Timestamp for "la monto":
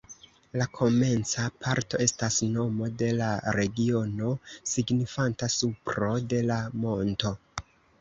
6.53-7.39